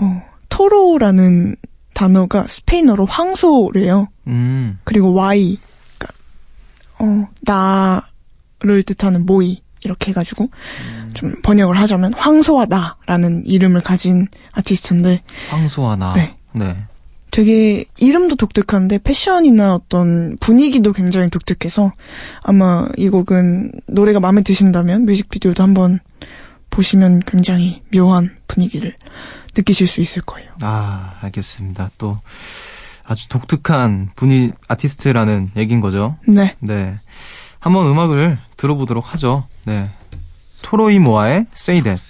어, 0.00 0.22
토로라는 0.48 1.56
단어가 1.94 2.46
스페인어로 2.46 3.06
황소래요. 3.06 4.08
음. 4.28 4.78
그리고 4.84 5.14
Y, 5.14 5.58
가 5.98 6.08
어, 7.00 7.28
나를 7.42 8.82
뜻하는 8.84 9.26
모이 9.26 9.62
이렇게 9.84 10.10
해가지고 10.10 10.48
좀 11.14 11.34
번역을 11.42 11.78
하자면 11.80 12.14
황소와 12.14 12.66
나라는 12.66 13.44
이름을 13.46 13.80
가진 13.80 14.26
아티스트인데 14.52 15.22
황소와 15.50 15.96
나. 15.96 16.12
네. 16.14 16.36
네. 16.52 16.76
되게 17.30 17.84
이름도 17.98 18.36
독특한데 18.36 18.98
패션이나 18.98 19.74
어떤 19.74 20.36
분위기도 20.40 20.92
굉장히 20.92 21.28
독특해서 21.30 21.92
아마 22.42 22.88
이 22.96 23.08
곡은 23.08 23.72
노래가 23.86 24.18
마음에 24.18 24.42
드신다면 24.42 25.04
뮤직비디오도 25.04 25.62
한번 25.62 26.00
보시면 26.78 27.22
굉장히 27.26 27.82
묘한 27.92 28.36
분위기를 28.46 28.94
느끼실 29.56 29.88
수 29.88 30.00
있을 30.00 30.22
거예요. 30.22 30.48
아, 30.62 31.14
알겠습니다. 31.22 31.90
또 31.98 32.20
아주 33.04 33.28
독특한 33.28 34.10
분이 34.14 34.50
아티스트라는 34.68 35.50
얘기인 35.56 35.80
거죠. 35.80 36.16
네. 36.28 36.54
네. 36.60 36.94
한번 37.58 37.86
음악을 37.86 38.38
들어보도록 38.56 39.12
하죠. 39.12 39.44
네. 39.64 39.90
토로이 40.62 41.00
모아의 41.00 41.46
Say 41.52 41.82
That. 41.82 42.07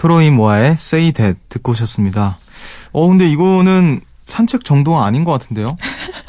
토로이모아의 0.00 0.72
Say 0.72 1.12
That 1.12 1.38
듣고 1.50 1.72
오셨습니다. 1.72 2.38
어, 2.92 3.06
근데 3.08 3.28
이거는 3.28 4.00
산책 4.22 4.64
정도가 4.64 5.04
아닌 5.04 5.24
것 5.24 5.32
같은데요? 5.32 5.76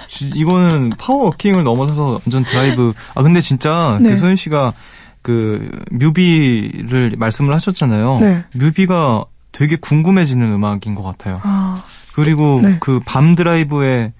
지- 0.09 0.29
이거는 0.35 0.89
파워워킹을 0.97 1.63
넘어서서 1.63 2.19
완전 2.25 2.43
드라이브. 2.43 2.91
아, 3.15 3.23
근데 3.23 3.39
진짜 3.39 3.97
네. 4.01 4.09
그 4.09 4.17
소윤 4.17 4.35
씨가 4.35 4.73
그 5.21 5.69
뮤비를 5.91 7.13
말씀을 7.17 7.53
하셨잖아요. 7.55 8.17
네. 8.19 8.43
뮤비가 8.55 9.23
되게 9.53 9.77
궁금해지는 9.77 10.51
음악인 10.51 10.93
것 10.95 11.03
같아요. 11.03 11.39
아, 11.43 11.81
그리고 12.13 12.59
네. 12.61 12.77
그 12.81 13.08
밤 13.08 13.35
드라이브의 13.35 14.11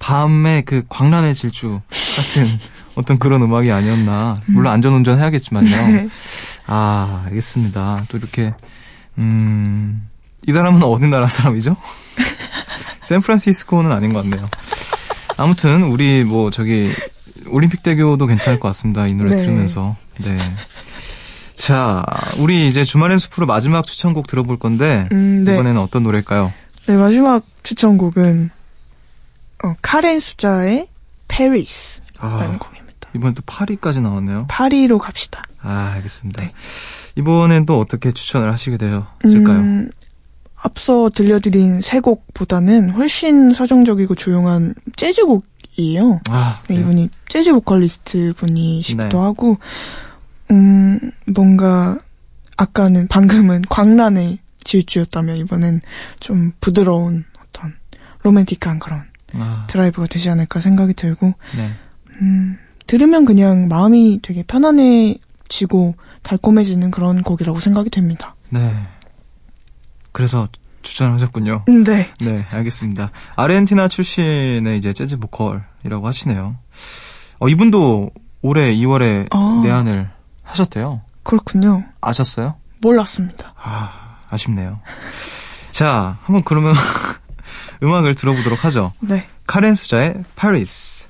밤의 0.00 0.62
그 0.66 0.82
광란의 0.90 1.34
질주 1.34 1.80
같은 1.88 2.46
어떤 2.96 3.18
그런 3.18 3.40
음악이 3.40 3.72
아니었나. 3.72 4.40
물론 4.48 4.70
안전운전 4.72 5.18
해야겠지만요. 5.18 5.70
네. 5.70 6.08
아, 6.66 7.22
알겠습니다. 7.26 8.02
또 8.10 8.18
이렇게, 8.18 8.52
음, 9.18 10.08
이 10.46 10.52
사람은 10.52 10.82
어느 10.82 11.04
나라 11.06 11.26
사람이죠? 11.26 11.76
샌프란시스코는 13.02 13.92
아닌 13.92 14.12
것 14.12 14.22
같네요. 14.22 14.46
아무튼, 15.36 15.84
우리 15.84 16.24
뭐, 16.24 16.50
저기, 16.50 16.90
올림픽 17.48 17.82
대교도 17.82 18.26
괜찮을 18.26 18.60
것 18.60 18.68
같습니다. 18.68 19.06
이 19.06 19.14
노래 19.14 19.36
네. 19.36 19.42
들으면서. 19.42 19.96
네. 20.18 20.38
자, 21.54 22.04
우리 22.38 22.68
이제 22.68 22.84
주말엔 22.84 23.18
숲으로 23.18 23.46
마지막 23.46 23.86
추천곡 23.86 24.26
들어볼 24.26 24.58
건데, 24.58 25.08
음, 25.12 25.42
네. 25.44 25.54
이번에는 25.54 25.80
어떤 25.80 26.02
노래일까요? 26.02 26.52
네, 26.86 26.96
마지막 26.96 27.44
추천곡은, 27.62 28.50
어, 29.64 29.74
카렌 29.82 30.20
수자의 30.20 30.88
페리스라는 31.28 32.54
아, 32.54 32.58
곡입니다. 32.58 33.08
이번엔 33.14 33.34
또 33.34 33.42
파리까지 33.46 34.00
나왔네요. 34.00 34.46
파리로 34.48 34.98
갑시다. 34.98 35.42
아, 35.62 35.92
알겠습니다. 35.96 36.42
네. 36.42 36.52
이번엔 37.18 37.66
또 37.66 37.80
어떻게 37.80 38.12
추천을 38.12 38.52
하시게 38.52 38.76
되었을까요? 38.76 39.58
음, 39.58 39.90
앞서 40.62 41.10
들려드린 41.10 41.80
세 41.80 41.98
곡보다는 41.98 42.90
훨씬 42.90 43.52
서정적이고 43.52 44.14
조용한 44.14 44.74
재즈곡이에요. 44.94 46.20
아, 46.28 46.60
네, 46.68 46.76
네. 46.76 46.80
이분이 46.80 47.10
재즈 47.28 47.52
보컬리스트 47.52 48.34
분이시기도 48.36 49.08
네. 49.08 49.16
하고, 49.16 49.56
음, 50.52 50.98
뭔가, 51.26 51.98
아까는, 52.56 53.08
방금은 53.08 53.62
광란의 53.68 54.38
질주였다면, 54.62 55.38
이번엔 55.38 55.80
좀 56.20 56.52
부드러운 56.60 57.24
어떤 57.42 57.74
로맨틱한 58.22 58.78
그런 58.78 59.02
아, 59.34 59.66
드라이브가 59.68 60.06
되지 60.06 60.30
않을까 60.30 60.60
생각이 60.60 60.94
들고, 60.94 61.34
네. 61.56 61.70
음, 62.20 62.56
들으면 62.86 63.24
그냥 63.24 63.68
마음이 63.68 64.20
되게 64.22 64.42
편안해 64.42 65.18
지고 65.48 65.94
달콤해지는 66.22 66.90
그런 66.90 67.22
곡이라고 67.22 67.60
생각이 67.60 67.90
됩니다. 67.90 68.34
네. 68.50 68.74
그래서 70.12 70.46
추천하셨군요. 70.82 71.64
음, 71.68 71.84
네. 71.84 72.10
네, 72.20 72.44
알겠습니다. 72.50 73.10
아르헨티나 73.36 73.88
출신의 73.88 74.78
이제 74.78 74.92
재즈 74.92 75.18
보컬이라고 75.18 76.06
하시네요. 76.06 76.56
어, 77.40 77.48
이분도 77.48 78.10
올해 78.42 78.74
2월에 78.74 79.28
아. 79.30 79.60
내한을 79.62 80.10
하셨대요. 80.42 81.02
그렇군요. 81.22 81.84
아셨어요? 82.00 82.56
몰랐습니다. 82.80 83.54
아, 83.56 84.18
아쉽네요. 84.30 84.80
자, 85.70 86.16
한번 86.22 86.42
그러면 86.44 86.74
음악을 87.82 88.14
들어보도록 88.14 88.64
하죠. 88.64 88.92
네. 89.00 89.28
카렌 89.46 89.74
수자의 89.74 90.24
파리스. 90.36 91.04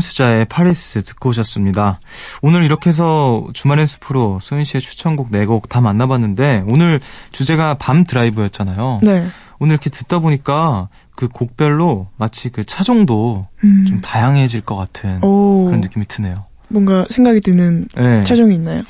수자의 0.00 0.44
파리스 0.46 1.02
듣고 1.02 1.30
오셨습니다. 1.30 2.00
오늘 2.42 2.64
이렇게 2.64 2.90
해서 2.90 3.46
주말의 3.52 3.86
숲으로 3.86 4.38
소연 4.40 4.64
씨의 4.64 4.80
추천곡 4.80 5.30
4곡 5.30 5.68
다 5.68 5.80
만나봤는데 5.80 6.64
오늘 6.66 7.00
주제가 7.32 7.74
밤 7.74 8.04
드라이브였잖아요. 8.04 9.00
네. 9.02 9.26
오늘 9.58 9.74
이렇게 9.74 9.90
듣다 9.90 10.20
보니까 10.20 10.88
그 11.16 11.28
곡별로 11.28 12.08
마치 12.16 12.48
그 12.48 12.64
차종도 12.64 13.48
음. 13.64 13.84
좀 13.86 14.00
다양해질 14.00 14.60
것 14.60 14.76
같은 14.76 15.22
오, 15.22 15.64
그런 15.66 15.80
느낌이 15.80 16.06
드네요. 16.06 16.46
뭔가 16.68 17.04
생각이 17.10 17.40
드는 17.40 17.88
네. 17.96 18.24
차종이 18.24 18.54
있나요? 18.54 18.82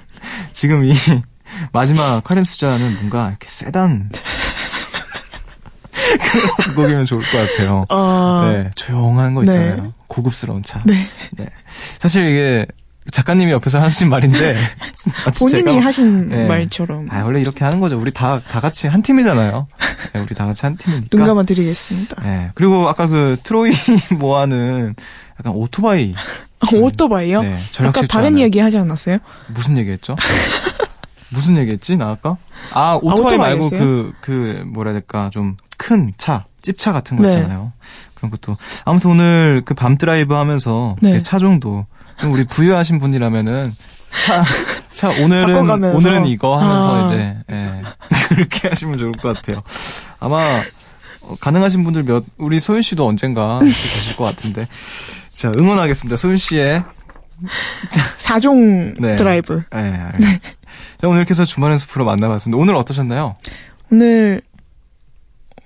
지금 0.52 0.84
이 0.84 0.92
마지막 1.72 2.22
카렌 2.24 2.44
수자는 2.44 2.94
뭔가 2.94 3.28
이렇게 3.28 3.48
세단 3.48 4.10
그런 6.18 6.74
곡이면 6.74 7.04
좋을 7.04 7.20
것 7.22 7.30
같아요. 7.50 7.84
아, 7.90 8.50
네, 8.52 8.70
조용한 8.74 9.34
거 9.34 9.42
네. 9.42 9.52
있잖아요. 9.52 9.92
고급스러운 10.06 10.62
차. 10.62 10.80
네. 10.84 11.06
사실 11.98 12.26
이게 12.26 12.66
작가님이 13.10 13.52
옆에서 13.52 13.80
하신 13.80 14.08
말인데 14.08 14.56
마치 15.26 15.40
본인이 15.40 15.62
제가- 15.78 15.80
하신 15.80 16.28
네. 16.30 16.46
말처럼 16.48 17.06
아 17.10 17.22
원래 17.24 17.40
이렇게 17.40 17.62
하는 17.64 17.78
거죠. 17.80 17.98
우리 17.98 18.10
다다 18.12 18.60
같이 18.60 18.86
한 18.86 19.02
팀이잖아요. 19.02 19.66
네, 20.14 20.20
우리 20.20 20.34
다 20.34 20.46
같이 20.46 20.64
한 20.64 20.76
팀이니까. 20.76 21.08
눈 21.10 21.26
감아 21.26 21.42
드리겠습니다. 21.42 22.22
네. 22.22 22.50
그리고 22.54 22.88
아까 22.88 23.06
그 23.06 23.36
트로이 23.42 23.72
모아는 24.16 24.94
약간 25.38 25.52
오토바이 25.54 26.14
오토바이요? 26.72 27.42
네, 27.42 27.58
아까 27.80 28.02
다른. 28.06 28.38
이야기 28.38 28.58
하지 28.58 28.78
않았어요? 28.78 29.18
무슨 29.48 29.76
얘기했죠? 29.76 30.16
무슨 31.34 31.56
얘기했지 31.58 31.96
나 31.96 32.10
아까? 32.10 32.36
아 32.72 32.98
오토바이 33.02 33.36
말고 33.38 33.66
오토바이였어요? 33.66 34.12
그그 34.20 34.64
뭐라 34.66 34.90
해야 34.90 35.00
될까 35.00 35.30
좀 35.30 35.56
큰 35.76 36.12
차, 36.16 36.44
찝차 36.62 36.92
같은 36.92 37.16
거 37.16 37.24
네. 37.24 37.28
있잖아요. 37.30 37.72
그런 38.14 38.30
것도 38.30 38.56
아무튼 38.84 39.10
오늘 39.10 39.62
그 39.66 39.74
밤 39.74 39.98
드라이브 39.98 40.32
하면서 40.34 40.96
네. 41.02 41.12
그 41.14 41.22
차종도 41.22 41.86
좀 42.20 42.32
우리 42.32 42.44
부유하신 42.44 43.00
분이라면은 43.00 43.70
차, 44.24 44.44
차 44.90 45.08
오늘은. 45.22 45.68
오늘은 45.94 46.26
이거 46.26 46.58
하면서 46.58 47.02
아. 47.02 47.06
이제 47.06 47.36
예, 47.50 47.82
그렇게 48.28 48.68
하시면 48.68 48.98
좋을 48.98 49.12
것 49.12 49.36
같아요. 49.36 49.62
아마 50.20 50.38
어, 51.22 51.34
가능하신 51.40 51.82
분들 51.84 52.04
몇 52.04 52.22
우리 52.38 52.60
소윤 52.60 52.80
씨도 52.82 53.06
언젠가 53.06 53.56
이렇게 53.56 53.66
되실 53.74 54.16
것 54.16 54.24
같은데 54.24 54.66
자 55.34 55.50
응원하겠습니다. 55.50 56.16
소윤 56.16 56.36
씨의 56.38 56.84
차종 58.18 59.00
네. 59.00 59.16
드라이브. 59.16 59.62
네, 59.72 59.78
알겠습니다. 59.78 60.48
자, 60.98 61.08
오늘 61.08 61.20
이렇게 61.20 61.30
해서 61.30 61.44
주말의 61.44 61.78
숲으로 61.78 62.04
만나봤습니다. 62.04 62.60
오늘 62.60 62.74
어떠셨나요? 62.76 63.36
오늘, 63.90 64.42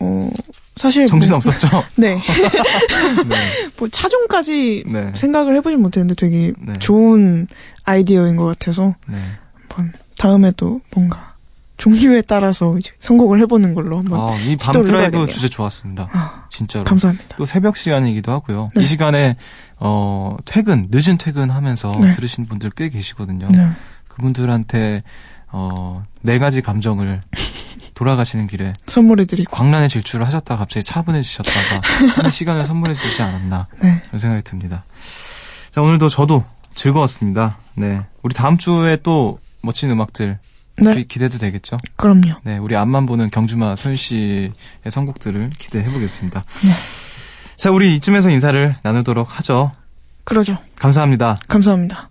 어, 0.00 0.30
사실. 0.76 1.06
정신 1.06 1.30
뭐, 1.30 1.38
없었죠? 1.38 1.68
네. 1.96 2.14
네. 2.14 3.36
뭐, 3.76 3.88
차종까지 3.88 4.84
네. 4.86 5.12
생각을 5.14 5.54
해보진 5.56 5.80
못했는데 5.82 6.14
되게 6.14 6.52
네. 6.58 6.74
좋은 6.78 7.46
아이디어인 7.84 8.36
것 8.36 8.44
같아서 8.44 8.94
네. 9.06 9.20
한번 9.68 9.92
다음에도 10.16 10.80
뭔가 10.94 11.36
종류에 11.78 12.22
따라서 12.22 12.76
이제 12.76 12.90
선곡을 12.98 13.40
해보는 13.42 13.72
걸로 13.72 13.98
한번 13.98 14.20
아, 14.20 14.34
이밤 14.36 14.58
시도를 14.58 14.86
드라이브 14.86 15.06
해봐야겠네요. 15.06 15.26
주제 15.28 15.48
좋았습니다. 15.48 16.08
아, 16.12 16.46
진짜로. 16.50 16.84
감사합니다. 16.84 17.36
또 17.36 17.44
새벽 17.44 17.76
시간이기도 17.76 18.32
하고요. 18.32 18.70
네. 18.74 18.82
이 18.82 18.86
시간에, 18.86 19.36
어, 19.78 20.36
퇴근, 20.44 20.88
늦은 20.90 21.18
퇴근 21.18 21.50
하면서 21.50 21.96
네. 22.00 22.10
들으신 22.10 22.46
분들 22.46 22.70
꽤 22.76 22.88
계시거든요. 22.88 23.48
네. 23.50 23.70
그분들한테, 24.18 25.02
어, 25.50 26.04
네 26.22 26.38
가지 26.38 26.60
감정을 26.60 27.22
돌아가시는 27.94 28.46
길에 28.46 28.74
선물해드리고. 28.86 29.50
광란의 29.56 29.88
질주를 29.88 30.26
하셨다가 30.26 30.58
갑자기 30.60 30.84
차분해지셨다가 30.84 31.80
하는 32.16 32.30
시간을 32.30 32.66
선물해 32.66 32.94
주시지 32.94 33.22
않았나. 33.22 33.68
네. 33.82 34.02
그런 34.06 34.18
생각이 34.18 34.42
듭니다. 34.42 34.84
자, 35.70 35.80
오늘도 35.80 36.08
저도 36.08 36.44
즐거웠습니다. 36.74 37.58
네. 37.74 38.04
우리 38.22 38.34
다음 38.34 38.58
주에 38.58 38.98
또 39.02 39.38
멋진 39.62 39.90
음악들 39.90 40.38
네. 40.80 40.94
기, 40.94 41.08
기대도 41.08 41.38
되겠죠? 41.38 41.78
그럼요. 41.96 42.36
네. 42.44 42.58
우리 42.58 42.76
앞만 42.76 43.06
보는 43.06 43.30
경주마 43.30 43.74
소윤 43.76 43.96
씨의 43.96 44.52
선곡들을 44.88 45.50
기대해 45.58 45.90
보겠습니다. 45.90 46.42
네. 46.42 46.70
자, 47.56 47.70
우리 47.72 47.96
이쯤에서 47.96 48.30
인사를 48.30 48.76
나누도록 48.82 49.38
하죠. 49.38 49.72
그러죠. 50.22 50.58
감사합니다. 50.76 51.38
감사합니다. 51.48 52.10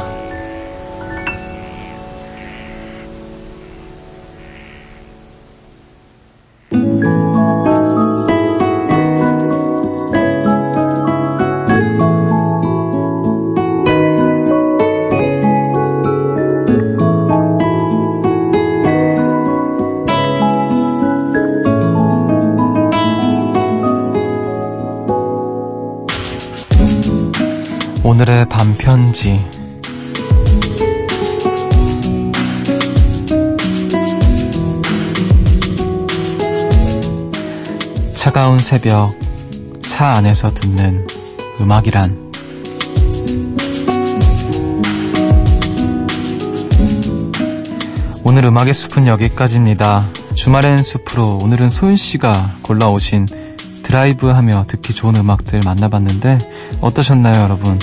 밤편지 28.61 29.43
차가운 38.13 38.59
새벽 38.59 39.17
차 39.81 40.09
안에서 40.09 40.53
듣는 40.53 41.07
음악이란 41.59 42.31
오늘 48.23 48.45
음악의 48.45 48.75
숲은 48.75 49.07
여기까지입니다. 49.07 50.07
주말엔 50.35 50.83
숲으로 50.83 51.39
오늘은 51.41 51.71
소윤 51.71 51.97
씨가 51.97 52.57
골라오신 52.61 53.25
드라이브 53.81 54.27
하며 54.27 54.65
듣기 54.67 54.93
좋은 54.93 55.15
음악들 55.15 55.61
만나봤는데 55.65 56.37
어떠셨나요, 56.79 57.41
여러분? 57.41 57.79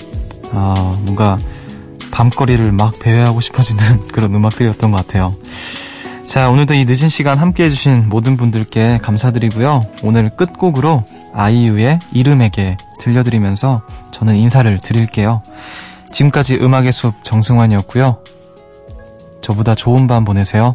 아, 0.52 0.96
뭔가 1.02 1.36
밤거리를 2.10 2.70
막 2.72 2.98
배회하고 2.98 3.40
싶어지는 3.40 4.08
그런 4.12 4.34
음악들이었던 4.34 4.90
것 4.90 4.96
같아요. 4.96 5.34
자, 6.24 6.50
오늘도 6.50 6.74
이 6.74 6.84
늦은 6.84 7.08
시간 7.08 7.38
함께 7.38 7.64
해주신 7.64 8.08
모든 8.08 8.36
분들께 8.36 8.98
감사드리고요. 8.98 9.80
오늘 10.02 10.28
끝곡으로 10.28 11.04
아이유의 11.32 12.00
이름에게 12.12 12.76
들려드리면서 13.00 13.82
저는 14.10 14.36
인사를 14.36 14.78
드릴게요. 14.78 15.42
지금까지 16.12 16.56
음악의 16.56 16.92
숲 16.92 17.24
정승환이었고요. 17.24 18.18
저보다 19.40 19.74
좋은 19.74 20.06
밤 20.06 20.24
보내세요. 20.24 20.74